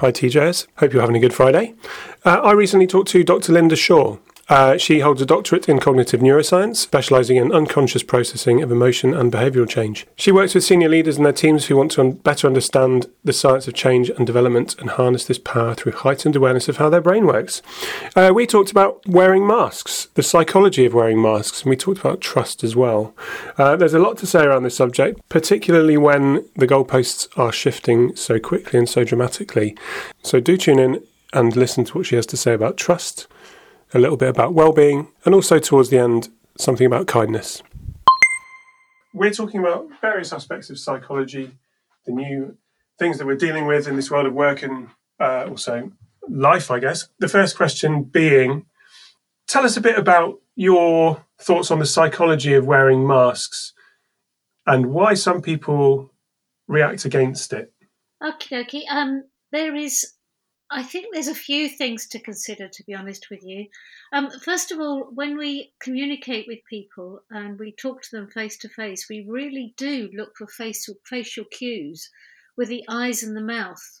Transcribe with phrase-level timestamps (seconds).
[0.00, 0.66] Hi, TJS.
[0.76, 1.74] Hope you're having a good Friday.
[2.24, 3.52] Uh, I recently talked to Dr.
[3.52, 4.16] Linda Shaw,
[4.50, 9.30] uh, she holds a doctorate in cognitive neuroscience, specializing in unconscious processing of emotion and
[9.30, 10.08] behavioral change.
[10.16, 13.32] She works with senior leaders and their teams who want to un- better understand the
[13.32, 17.00] science of change and development and harness this power through heightened awareness of how their
[17.00, 17.62] brain works.
[18.16, 22.20] Uh, we talked about wearing masks, the psychology of wearing masks, and we talked about
[22.20, 23.14] trust as well.
[23.56, 28.16] Uh, there's a lot to say around this subject, particularly when the goalposts are shifting
[28.16, 29.76] so quickly and so dramatically.
[30.24, 33.28] So do tune in and listen to what she has to say about trust
[33.92, 37.62] a little bit about well-being, and also towards the end, something about kindness.
[39.12, 41.50] We're talking about various aspects of psychology,
[42.06, 42.56] the new
[42.98, 45.90] things that we're dealing with in this world of work and uh, also
[46.28, 47.08] life, I guess.
[47.18, 48.66] The first question being,
[49.48, 53.72] tell us a bit about your thoughts on the psychology of wearing masks
[54.66, 56.12] and why some people
[56.68, 57.72] react against it.
[58.22, 58.84] Okay, okay.
[58.88, 60.12] Um, there is
[60.72, 63.66] I think there's a few things to consider, to be honest with you.
[64.12, 68.56] Um, first of all, when we communicate with people and we talk to them face
[68.58, 72.08] to face, we really do look for facial, facial cues
[72.56, 74.00] with the eyes and the mouth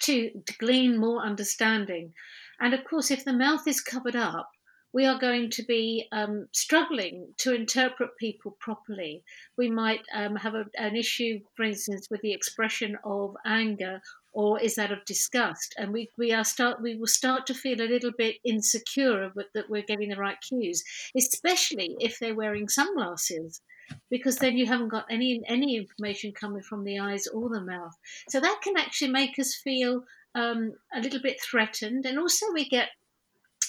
[0.00, 2.14] to, to glean more understanding.
[2.58, 4.50] And of course, if the mouth is covered up,
[4.92, 9.22] we are going to be um, struggling to interpret people properly.
[9.58, 14.00] We might um, have a, an issue, for instance, with the expression of anger
[14.36, 15.74] or is that of disgust?
[15.78, 19.70] And we, we are start we will start to feel a little bit insecure that
[19.70, 20.84] we're getting the right cues,
[21.16, 23.62] especially if they're wearing sunglasses,
[24.10, 27.94] because then you haven't got any any information coming from the eyes or the mouth.
[28.28, 32.68] So that can actually make us feel um, a little bit threatened, and also we
[32.68, 32.90] get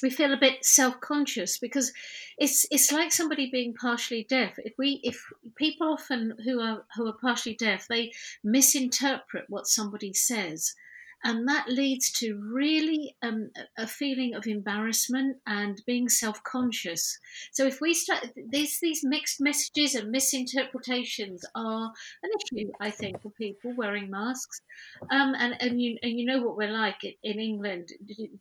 [0.02, 1.92] we feel a bit self-conscious because
[2.38, 4.54] it's it's like somebody being partially deaf.
[4.58, 5.24] If we if
[5.56, 8.12] people often who are who are partially deaf they
[8.44, 10.76] misinterpret what somebody says
[11.24, 17.20] and that leads to really um, a feeling of embarrassment and being self-conscious.
[17.52, 21.92] So if we start these these mixed messages and misinterpretations are
[22.24, 24.62] an issue, I think, for people wearing masks.
[25.12, 27.90] Um, and and you and you know what we're like in England.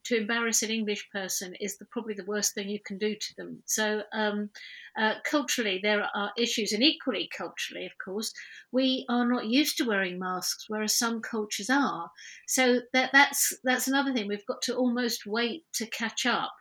[0.04, 3.36] To embarrass an English person is the, probably the worst thing you can do to
[3.36, 3.62] them.
[3.66, 4.50] So um,
[4.98, 8.32] uh, culturally, there are issues, and equally culturally, of course,
[8.72, 12.10] we are not used to wearing masks, whereas some cultures are.
[12.46, 14.28] So that that's that's another thing.
[14.28, 16.54] We've got to almost wait to catch up,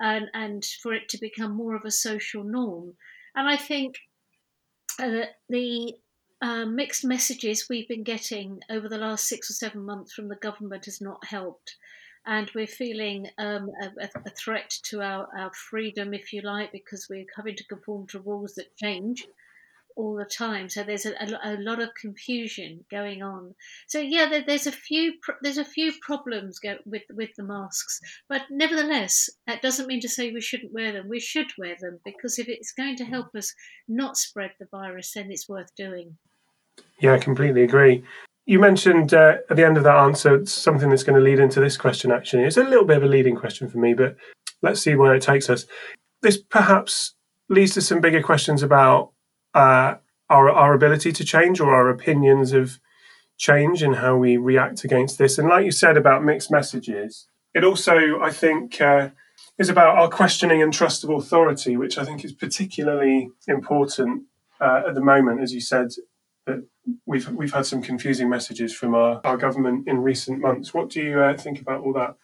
[0.00, 2.94] and and for it to become more of a social norm.
[3.34, 3.96] And I think
[4.98, 5.94] uh, the
[6.42, 10.36] uh, mixed messages we've been getting over the last six or seven months from the
[10.36, 11.76] government has not helped
[12.26, 17.06] and we're feeling um, a, a, threat to our, our freedom, if you like, because
[17.08, 19.26] we're having to conform to rules that change
[19.96, 20.68] all the time.
[20.68, 23.54] So there's a, a, a lot of confusion going on.
[23.86, 28.00] So yeah, there, there's a few there's a few problems go, with with the masks,
[28.28, 31.08] but nevertheless, that doesn't mean to say we shouldn't wear them.
[31.08, 33.54] We should wear them because if it's going to help us
[33.88, 36.16] not spread the virus, then it's worth doing.
[37.00, 38.04] Yeah, I completely agree.
[38.46, 41.58] You mentioned uh, at the end of that answer something that's going to lead into
[41.58, 42.44] this question, actually.
[42.44, 44.16] It's a little bit of a leading question for me, but
[44.62, 45.66] let's see where it takes us.
[46.22, 47.14] This perhaps
[47.48, 49.10] leads to some bigger questions about
[49.52, 49.96] uh,
[50.30, 52.78] our, our ability to change or our opinions of
[53.36, 55.38] change and how we react against this.
[55.38, 59.10] And like you said about mixed messages, it also, I think, uh,
[59.58, 64.24] is about our questioning and trust of authority, which I think is particularly important
[64.60, 65.88] uh, at the moment, as you said,
[66.46, 66.64] that
[67.06, 70.72] we've we've had some confusing messages from our, our government in recent months.
[70.74, 72.16] What do you uh, think about all that?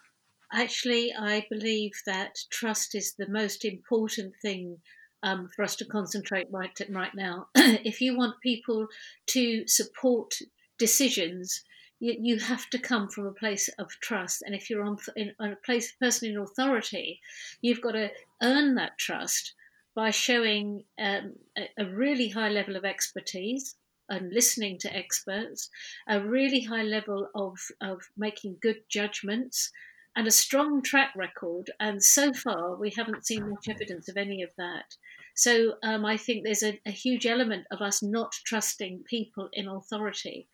[0.52, 4.78] Actually, I believe that trust is the most important thing
[5.22, 7.48] um, for us to concentrate right right now.
[7.54, 8.86] if you want people
[9.28, 10.34] to support
[10.78, 11.62] decisions,
[12.00, 14.42] you, you have to come from a place of trust.
[14.44, 17.20] And if you're on, in, on a place person in authority,
[17.60, 18.10] you've got to
[18.42, 19.54] earn that trust
[19.94, 23.76] by showing um, a, a really high level of expertise
[24.12, 25.70] and listening to experts,
[26.06, 29.72] a really high level of, of making good judgments,
[30.14, 31.70] and a strong track record.
[31.80, 34.96] And so far, we haven't seen much evidence of any of that.
[35.34, 39.66] So um, I think there's a, a, huge element of us not trusting people in
[39.66, 40.46] authority.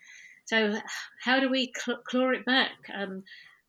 [0.44, 0.80] So,
[1.20, 2.70] how do we cl- claw it back?
[2.94, 3.24] Um,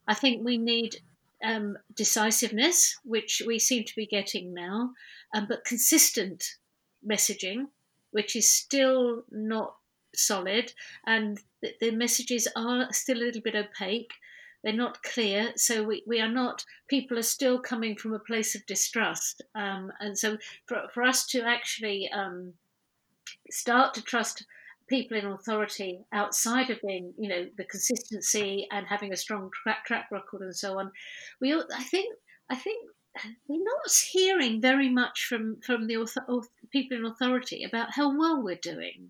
[0.07, 0.97] I think we need
[1.43, 4.91] um, decisiveness, which we seem to be getting now,
[5.33, 6.57] um, but consistent
[7.05, 7.65] messaging
[8.11, 9.75] which is still not
[10.15, 10.73] solid,
[11.05, 14.11] and the, the messages are still a little bit opaque.
[14.63, 16.65] They're not clear, so we, we are not.
[16.89, 21.25] People are still coming from a place of distrust, um, and so for, for us
[21.27, 22.53] to actually um,
[23.49, 24.45] start to trust
[24.89, 29.85] people in authority outside of being, you know, the consistency and having a strong track,
[29.85, 30.91] track record and so on.
[31.39, 32.15] We, I think,
[32.49, 32.89] I think
[33.47, 36.25] we're not hearing very much from from the author,
[36.71, 39.09] people in authority about how well we're doing.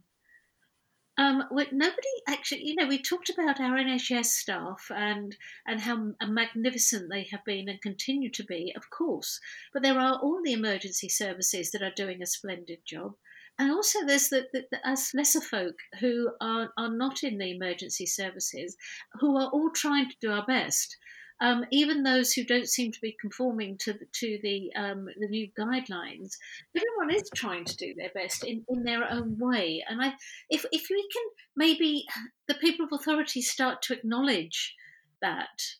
[1.19, 5.35] Um, nobody actually, you know, we talked about our NHS staff and
[5.67, 9.41] and how magnificent they have been and continue to be, of course.
[9.73, 13.15] But there are all the emergency services that are doing a splendid job,
[13.59, 17.51] and also there's the, the, the us lesser folk who are are not in the
[17.51, 18.77] emergency services,
[19.19, 20.95] who are all trying to do our best
[21.41, 25.27] um, even those who don't seem to be conforming to the, to the um, the
[25.27, 26.37] new guidelines,
[26.75, 29.83] everyone is trying to do their best in, in their own way.
[29.87, 30.13] And I,
[30.49, 31.23] if if we can
[31.55, 32.05] maybe
[32.47, 34.75] the people of authority start to acknowledge
[35.21, 35.75] that,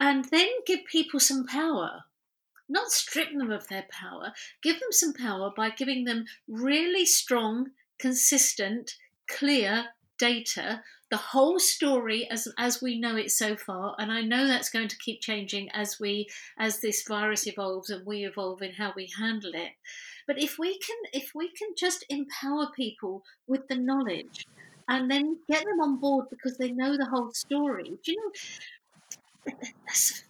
[0.00, 2.04] and then give people some power.
[2.68, 7.68] Not strip them of their power, give them some power by giving them really strong,
[8.00, 8.96] consistent,
[9.28, 9.86] clear
[10.18, 14.70] data the whole story as as we know it so far and i know that's
[14.70, 16.26] going to keep changing as we
[16.58, 19.72] as this virus evolves and we evolve in how we handle it.
[20.26, 24.46] But if we can if we can just empower people with the knowledge
[24.88, 28.32] and then get them on board because they know the whole story do you
[29.46, 29.54] know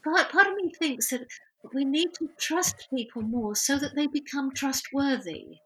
[0.05, 1.27] part, part of me thinks that
[1.75, 5.59] we need to trust people more so that they become trustworthy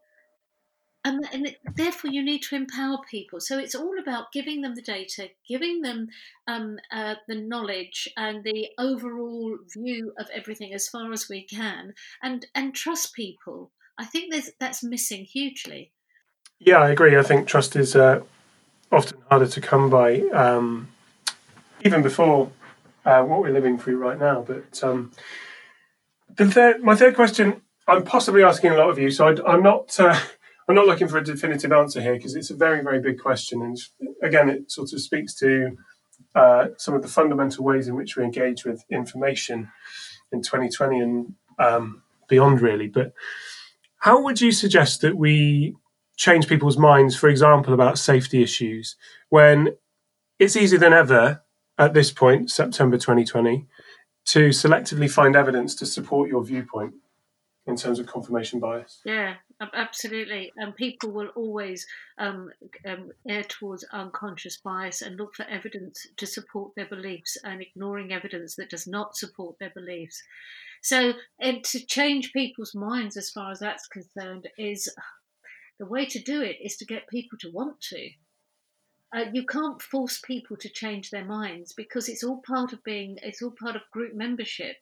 [1.05, 3.41] and, and therefore you need to empower people.
[3.41, 6.08] So it's all about giving them the data giving them
[6.47, 11.94] um, uh, the knowledge and the overall view of everything as far as we can
[12.23, 13.70] and and trust people.
[13.99, 15.93] I think that's missing hugely.
[16.58, 17.17] Yeah i agree.
[17.17, 18.20] I think trust is uh,
[18.93, 20.88] often harder to come by um,
[21.85, 22.50] even before
[23.06, 24.43] uh, what we're living through right now.
[24.47, 25.12] But um,
[26.37, 29.62] the third, my third question i'm possibly asking a lot of you so I, i'm
[29.62, 30.19] not uh,
[30.70, 33.61] I'm not looking for a definitive answer here because it's a very, very big question.
[33.61, 33.76] And
[34.22, 35.76] again, it sort of speaks to
[36.37, 39.72] uh, some of the fundamental ways in which we engage with information
[40.31, 42.87] in 2020 and um, beyond, really.
[42.87, 43.14] But
[43.99, 45.75] how would you suggest that we
[46.17, 48.94] change people's minds, for example, about safety issues
[49.28, 49.70] when
[50.38, 51.43] it's easier than ever
[51.78, 53.66] at this point, September 2020,
[54.26, 56.94] to selectively find evidence to support your viewpoint?
[57.67, 59.01] In terms of confirmation bias.
[59.05, 59.35] Yeah,
[59.75, 60.53] absolutely.
[60.57, 61.87] And people will always
[62.19, 62.51] um,
[62.87, 68.12] um, err towards unconscious bias and look for evidence to support their beliefs and ignoring
[68.12, 70.23] evidence that does not support their beliefs.
[70.83, 74.89] So, and to change people's minds as far as that's concerned is
[75.79, 78.11] the way to do it is to get people to want to.
[79.15, 83.19] Uh, you can't force people to change their minds because it's all part of being,
[83.23, 84.77] it's all part of group membership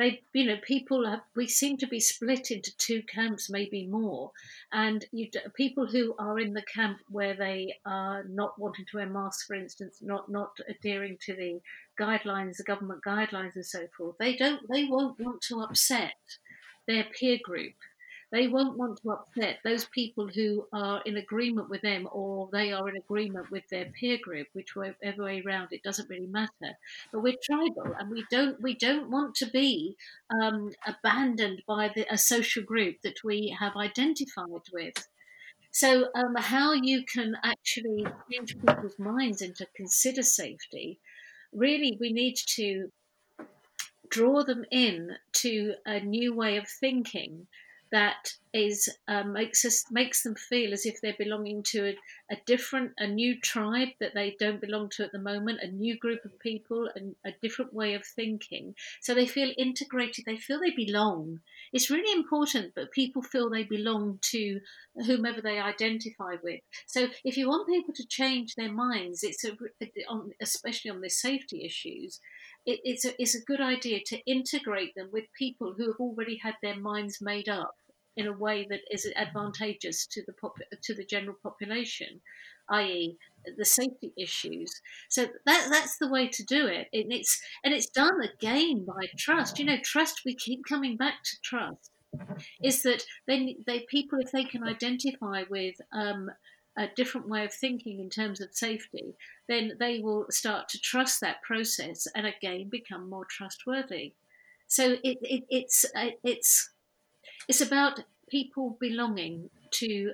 [0.00, 4.32] they you know people have we seem to be split into two camps maybe more.
[4.72, 9.06] And you people who are in the camp where they are not wanting to wear
[9.06, 11.60] masks for instance not not adhering to the
[12.00, 16.14] guidelines the government guidelines and so forth they don't they won't want to upset
[16.86, 17.74] their peer group
[18.32, 22.72] they won't want to upset those people who are in agreement with them or they
[22.72, 26.76] are in agreement with their peer group, which whichever way around it doesn't really matter.
[27.12, 29.96] But we're tribal and we don't we don't want to be
[30.30, 34.94] um, abandoned by the, a social group that we have identified with.
[35.72, 40.98] So, um, how you can actually change people's minds and to consider safety,
[41.52, 42.90] really, we need to
[44.08, 47.46] draw them in to a new way of thinking
[47.92, 52.36] that is um, makes us makes them feel as if they're belonging to a, a,
[52.46, 56.24] different, a new tribe that they don't belong to at the moment, a new group
[56.24, 58.74] of people, and a different way of thinking.
[59.00, 60.24] So they feel integrated.
[60.24, 61.40] They feel they belong.
[61.72, 64.60] It's really important that people feel they belong to
[65.06, 66.60] whomever they identify with.
[66.86, 69.56] So if you want people to change their minds, it's a,
[70.40, 72.20] especially on the safety issues
[72.66, 76.36] it, it's, a, it's a good idea to integrate them with people who have already
[76.36, 77.74] had their minds made up
[78.16, 82.20] in a way that is advantageous to the pop- to the general population,
[82.70, 83.16] i.e.,
[83.56, 84.80] the safety issues.
[85.08, 86.88] So that that's the way to do it.
[86.92, 89.58] And it's and it's done again by trust.
[89.58, 90.22] You know, trust.
[90.24, 91.90] We keep coming back to trust.
[92.62, 96.30] Is that they they people if they can identify with um,
[96.76, 99.14] a different way of thinking in terms of safety,
[99.48, 104.14] then they will start to trust that process and again become more trustworthy.
[104.66, 106.70] So it, it, it's uh, it's
[107.50, 110.12] it's about people belonging to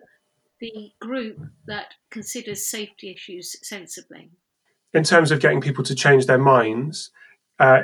[0.58, 4.30] the group that considers safety issues sensibly.
[4.94, 7.10] In terms of getting people to change their minds,
[7.58, 7.82] uh,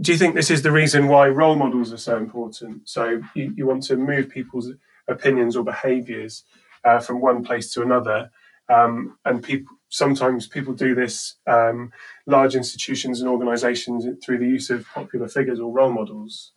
[0.00, 2.88] do you think this is the reason why role models are so important?
[2.88, 4.72] So you, you want to move people's
[5.06, 6.44] opinions or behaviours
[6.82, 8.30] uh, from one place to another.
[8.70, 11.92] Um, and people sometimes people do this um,
[12.26, 16.52] large institutions and organisations through the use of popular figures or role models.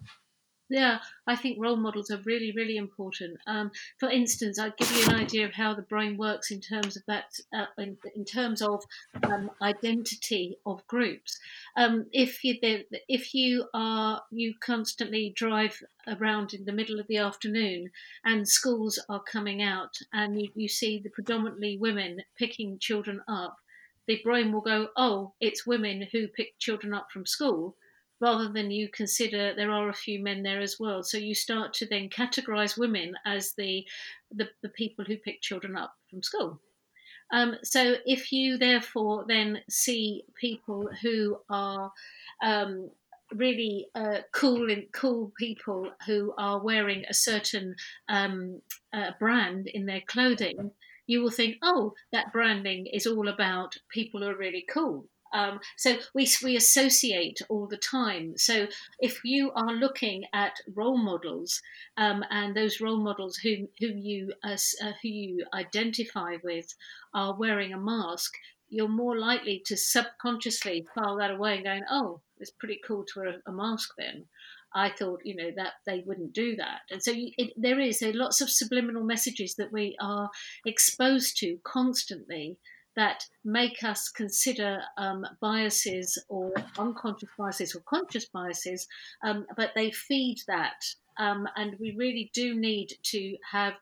[0.72, 3.40] Yeah, I think role models are really, really important.
[3.48, 6.96] Um, for instance, I'll give you an idea of how the brain works in terms
[6.96, 8.84] of that, uh, in, in, terms of
[9.24, 11.40] um, identity of groups.
[11.76, 12.56] Um, if you
[13.08, 17.90] if you are you constantly drive around in the middle of the afternoon
[18.24, 23.58] and schools are coming out and you, you see the predominantly women picking children up,
[24.08, 27.76] the brain will go, oh, it's women who pick children up from school
[28.22, 31.04] rather than you consider there are a few men there as well.
[31.04, 33.86] So you start to then categorize women as the,
[34.32, 36.60] the, the people who pick children up from school.
[37.32, 41.92] Um, so if you therefore then see people who are
[42.42, 42.90] um,
[43.34, 47.76] really uh, cool and cool people who are wearing a certain
[48.08, 48.62] um,
[48.94, 50.72] uh, brand in their clothing,
[51.06, 55.06] you will think, oh, that branding is all about people who are really cool.
[55.34, 58.34] Um, so we, we associate all the time.
[58.38, 58.68] So
[59.00, 61.62] if you are looking at role models
[61.98, 66.74] um, and those role models who, who, you, uh, uh, who you identify with
[67.14, 68.34] are wearing a mask,
[68.70, 73.20] you're more likely to subconsciously file that away and going, oh, it's pretty cool to
[73.20, 74.26] wear a, mask then.
[74.74, 76.82] I thought, you know, that they wouldn't do that.
[76.92, 80.30] And so it, there is there lots of subliminal messages that we are
[80.66, 82.58] exposed to constantly
[82.96, 88.88] that make us consider um, biases or unconscious biases or conscious biases,
[89.24, 90.84] um, but they feed that.
[91.18, 93.74] Um, and we really do need to have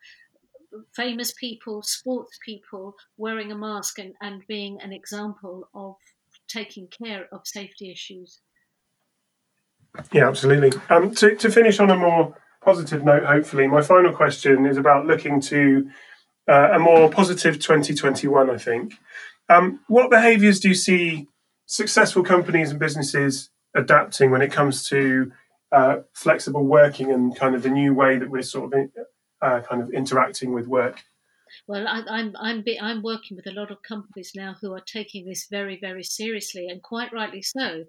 [0.96, 5.96] famous people, sports people wearing a mask and, and being an example of
[6.48, 8.40] taking care of safety issues.
[10.12, 10.80] Yeah, absolutely.
[10.90, 15.06] Um, to, to finish on a more positive note, hopefully, my final question is about
[15.08, 15.90] looking to
[16.48, 18.96] uh, a more positive 2021, I think.
[19.50, 21.28] Um, what behaviours do you see
[21.66, 25.32] successful companies and businesses adapting when it comes to
[25.72, 28.92] uh, flexible working and kind of the new way that we're sort of in,
[29.42, 31.04] uh, kind of interacting with work?
[31.66, 35.26] Well, I, I'm I'm I'm working with a lot of companies now who are taking
[35.26, 37.86] this very very seriously, and quite rightly so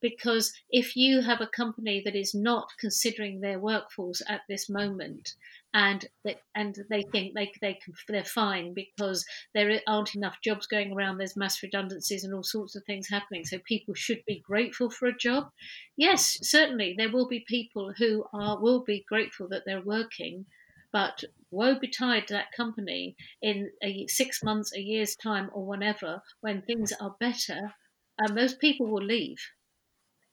[0.00, 5.34] because if you have a company that is not considering their workforce at this moment
[5.78, 10.66] and they, and they think they, they can, they're fine because there aren't enough jobs
[10.66, 13.44] going around there's mass redundancies and all sorts of things happening.
[13.44, 15.50] So people should be grateful for a job.
[15.96, 20.46] Yes certainly there will be people who are will be grateful that they're working
[20.92, 26.60] but woe betide that company in a six months a year's time or whenever when
[26.62, 27.72] things are better
[28.18, 29.38] and people will leave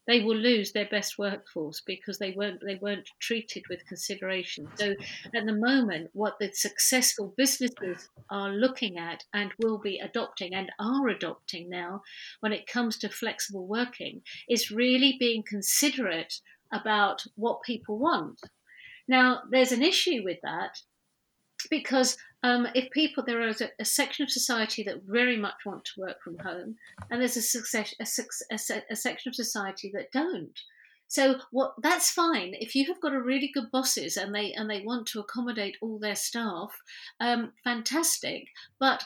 [0.08, 4.68] they will lose their best workforce because they weren't they weren't treated with consideration.
[4.76, 4.96] So
[5.34, 10.72] at the moment, what the successful businesses are looking at and will be adopting and
[10.80, 12.02] are adopting now,
[12.40, 18.40] when it comes to flexible working, is really being considerate about what people want.
[19.08, 20.80] Now, there's an issue with that
[21.70, 25.84] because um, if people there is a, a, section of society that very much want
[25.84, 26.76] to work from home,
[27.10, 30.60] and there's a, success, a, a, a section of society that don't.
[31.08, 34.70] So what that's fine if you have got a really good bosses and they and
[34.70, 36.72] they want to accommodate all their staff,
[37.20, 38.50] um, fantastic.
[38.80, 39.06] But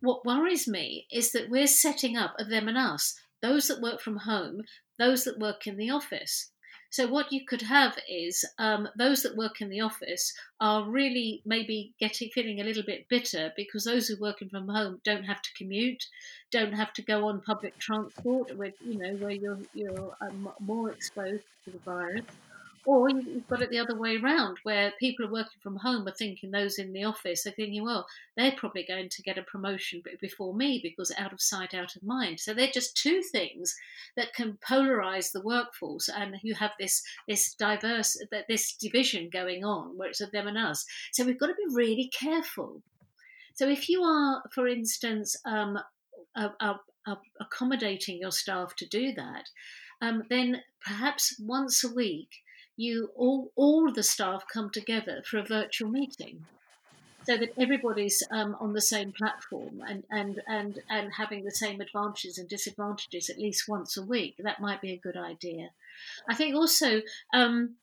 [0.00, 4.02] what worries me is that we're setting up a them and us, those that work
[4.02, 4.62] from home,
[4.98, 6.50] those that work in the office.
[6.94, 11.42] So what you could have is um, those that work in the office are really
[11.44, 15.24] maybe getting feeling a little bit bitter because those who are working from home don't
[15.24, 16.06] have to commute,
[16.52, 20.92] don't have to go on public transport, where you know where you're you're um, more
[20.92, 22.22] exposed to the virus.
[22.86, 26.12] Or you've got it the other way around, where people are working from home are
[26.12, 30.02] thinking those in the office are thinking, well, they're probably going to get a promotion
[30.20, 32.40] before me because out of sight, out of mind.
[32.40, 33.74] So they're just two things
[34.16, 39.96] that can polarize the workforce, and you have this this diverse this division going on
[39.96, 40.84] where it's a them and us.
[41.12, 42.82] So we've got to be really careful.
[43.54, 45.78] So if you are, for instance, um,
[47.40, 49.44] accommodating your staff to do that,
[50.02, 52.30] um, then perhaps once a week
[52.76, 56.44] you all all the staff come together for a virtual meeting
[57.26, 61.80] so that everybody's um, on the same platform and, and, and, and having the same
[61.80, 64.34] advantages and disadvantages at least once a week.
[64.38, 65.70] That might be a good idea.
[66.28, 67.00] I think also
[67.32, 67.76] um,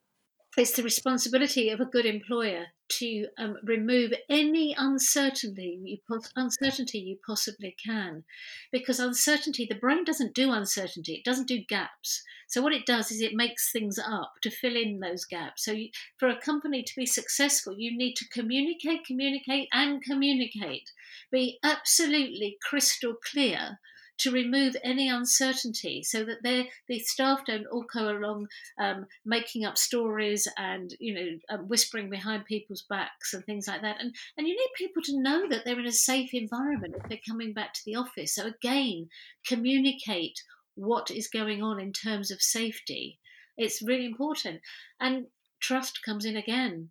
[0.58, 5.98] it's the responsibility of a good employer to um, remove any uncertainty you
[6.36, 8.26] uncertainty you possibly can,
[8.72, 12.22] because uncertainty the brain doesn't do uncertainty it doesn't do gaps.
[12.48, 15.64] So what it does is it makes things up to fill in those gaps.
[15.64, 20.92] So you, for a company to be successful, you need to communicate, communicate, and communicate.
[21.32, 23.80] Be absolutely crystal clear
[24.22, 28.48] to remove any uncertainty so that the staff don't all go along
[28.80, 33.82] um, making up stories and you know um, whispering behind people's backs and things like
[33.82, 33.98] that.
[34.00, 37.20] And and you need people to know that they're in a safe environment if they're
[37.28, 38.36] coming back to the office.
[38.36, 39.10] So again
[39.48, 40.40] communicate
[40.76, 43.20] what is going on in terms of safety.
[43.58, 44.62] It's really important.
[45.00, 45.28] And
[45.60, 46.90] trust comes in again.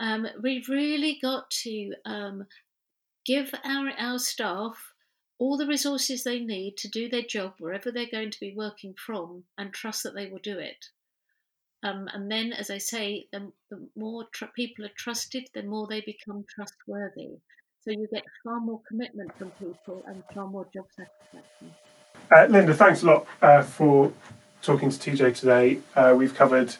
[0.00, 2.46] Um, we've really got to um,
[3.24, 4.93] give our, our staff
[5.38, 8.94] all the resources they need to do their job wherever they're going to be working
[8.94, 10.86] from and trust that they will do it.
[11.82, 15.86] Um, and then, as I say, the, the more tr- people are trusted, the more
[15.86, 17.40] they become trustworthy.
[17.82, 21.74] So you get far more commitment from people and far more job satisfaction.
[22.34, 24.12] Uh, Linda, thanks a lot uh, for
[24.62, 25.80] talking to TJ today.
[25.94, 26.74] Uh, we've covered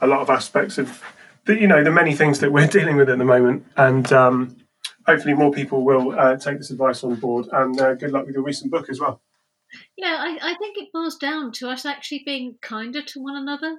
[0.00, 1.02] a lot of aspects of
[1.46, 4.56] the, you know, the many things that we're dealing with at the moment, and um,
[5.10, 7.46] hopefully more people will uh, take this advice on board.
[7.52, 9.20] And uh, good luck with your recent book as well.
[9.96, 13.76] Yeah, I, I think it boils down to us actually being kinder to one another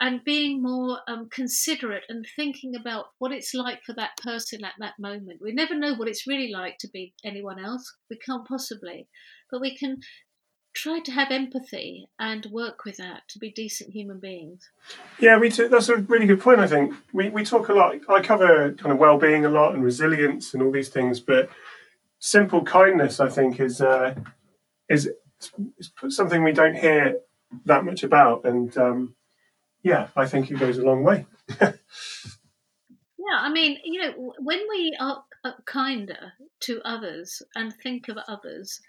[0.00, 4.74] and being more um, considerate and thinking about what it's like for that person at
[4.80, 5.40] that moment.
[5.40, 7.84] We never know what it's really like to be anyone else.
[8.10, 9.08] We can't possibly,
[9.50, 9.98] but we can
[10.74, 14.70] try to have empathy and work with that to be decent human beings.
[15.18, 16.60] Yeah, we t- that's a really good point.
[16.60, 17.96] I think we, we talk a lot.
[18.08, 21.48] I cover kind of well being a lot and resilience and all these things, but
[22.18, 24.14] simple kindness, I think, is uh,
[24.88, 25.10] is,
[25.78, 27.18] is something we don't hear
[27.64, 29.14] that much about, and um,
[29.82, 31.26] yeah, I think it goes a long way.
[31.60, 31.76] yeah,
[33.30, 35.22] I mean, you know, when we are
[35.66, 38.80] kinder to others and think of others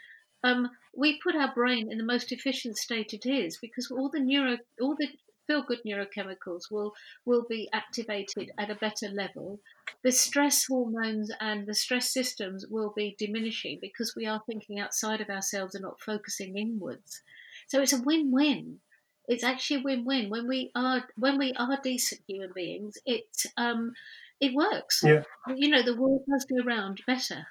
[0.43, 4.19] um, we put our brain in the most efficient state it is because all the
[4.19, 5.07] neuro, all the
[5.47, 6.93] feel good neurochemicals will
[7.25, 9.59] will be activated at a better level.
[10.03, 15.21] The stress hormones and the stress systems will be diminishing because we are thinking outside
[15.21, 17.21] of ourselves and not focusing inwards.
[17.67, 18.79] So it's a win-win.
[19.27, 22.97] It's actually a win-win when we are when we are decent human beings.
[23.05, 23.93] It um,
[24.39, 25.01] it works.
[25.03, 25.23] Yeah.
[25.47, 27.47] You know, the world does go round better.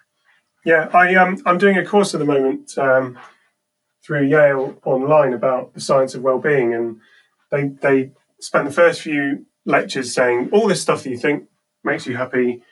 [0.64, 3.18] Yeah, I um, I'm doing a course at the moment um,
[4.04, 7.00] through Yale online about the science of well-being, and
[7.50, 11.48] they they spent the first few lectures saying all this stuff that you think
[11.82, 12.62] makes you happy,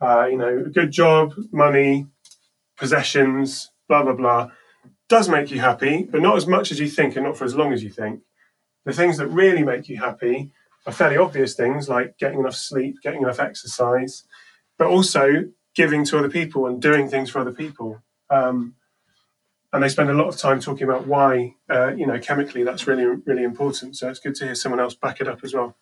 [0.00, 2.06] uh, you know, a good job, money,
[2.76, 4.50] possessions, blah blah blah,
[5.08, 7.54] does make you happy, but not as much as you think, and not for as
[7.54, 8.20] long as you think.
[8.84, 10.52] The things that really make you happy
[10.86, 14.24] are fairly obvious things like getting enough sleep, getting enough exercise,
[14.78, 18.02] but also giving to other people and doing things for other people.
[18.30, 18.74] Um,
[19.72, 22.86] and they spend a lot of time talking about why, uh, you know, chemically that's
[22.86, 23.96] really, really important.
[23.96, 25.76] So it's good to hear someone else back it up as well.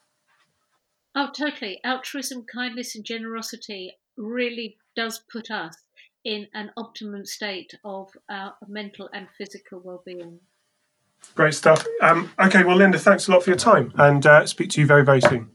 [1.15, 1.81] Oh, totally.
[1.85, 5.77] Altruism, kindness, and generosity really does put us
[6.25, 10.41] in an optimum state of our mental and physical well-being.
[11.35, 11.87] Great stuff.
[12.01, 14.87] Um, okay, well, Linda, thanks a lot for your time, and uh, speak to you
[14.87, 15.54] very, very soon.